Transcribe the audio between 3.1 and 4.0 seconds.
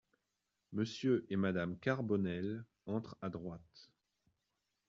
à droite.